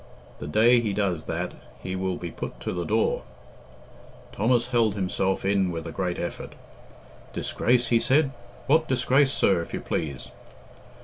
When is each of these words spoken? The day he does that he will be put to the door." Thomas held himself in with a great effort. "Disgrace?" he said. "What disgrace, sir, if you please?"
The 0.39 0.47
day 0.47 0.79
he 0.79 0.93
does 0.93 1.25
that 1.25 1.51
he 1.83 1.95
will 1.95 2.17
be 2.17 2.31
put 2.31 2.59
to 2.61 2.73
the 2.73 2.85
door." 2.85 3.21
Thomas 4.31 4.69
held 4.69 4.95
himself 4.95 5.45
in 5.45 5.69
with 5.69 5.85
a 5.85 5.91
great 5.91 6.17
effort. 6.17 6.53
"Disgrace?" 7.33 7.89
he 7.89 7.99
said. 7.99 8.31
"What 8.65 8.87
disgrace, 8.87 9.31
sir, 9.31 9.61
if 9.61 9.75
you 9.75 9.79
please?" 9.79 10.31